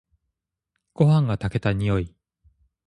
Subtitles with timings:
[0.95, 2.15] ごはんが炊けた匂い。